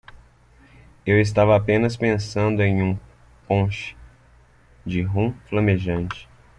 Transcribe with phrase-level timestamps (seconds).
[1.05, 2.97] Eu estava apenas pensando em um
[3.47, 3.95] ponche
[4.83, 6.27] de rum flamejante.